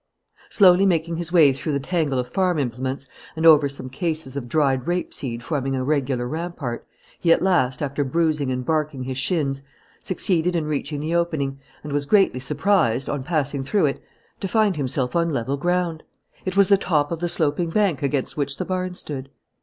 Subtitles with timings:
[0.49, 4.49] Slowly making his way through the tangle of farm implements and over some cases of
[4.49, 6.87] dried rape seed forming a regular rampart,
[7.19, 9.61] he at last, after bruising and barking his shins,
[10.01, 14.01] succeeded in reaching the opening, and was greatly surprised, on passing through it,
[14.39, 16.01] to find himself on level ground.
[16.45, 19.29] It was the top of the sloping bank against which the barn stood.